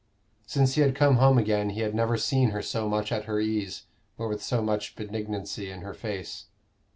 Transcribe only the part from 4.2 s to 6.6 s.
with so much benignancy in her face.